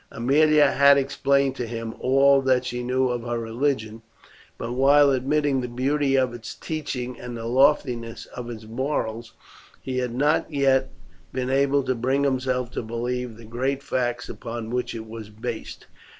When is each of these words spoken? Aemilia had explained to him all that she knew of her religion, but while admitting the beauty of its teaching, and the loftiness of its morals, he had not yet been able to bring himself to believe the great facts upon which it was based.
Aemilia 0.11 0.71
had 0.71 0.97
explained 0.97 1.55
to 1.57 1.67
him 1.67 1.93
all 1.99 2.41
that 2.41 2.65
she 2.65 2.81
knew 2.81 3.09
of 3.09 3.21
her 3.21 3.37
religion, 3.37 4.01
but 4.57 4.73
while 4.73 5.11
admitting 5.11 5.61
the 5.61 5.67
beauty 5.67 6.15
of 6.15 6.33
its 6.33 6.55
teaching, 6.55 7.19
and 7.19 7.37
the 7.37 7.45
loftiness 7.45 8.25
of 8.35 8.49
its 8.49 8.63
morals, 8.63 9.33
he 9.79 9.99
had 9.99 10.15
not 10.15 10.51
yet 10.51 10.89
been 11.31 11.51
able 11.51 11.83
to 11.83 11.93
bring 11.93 12.23
himself 12.23 12.71
to 12.71 12.81
believe 12.81 13.37
the 13.37 13.45
great 13.45 13.83
facts 13.83 14.27
upon 14.27 14.71
which 14.71 14.95
it 14.95 15.07
was 15.07 15.29
based. 15.29 15.85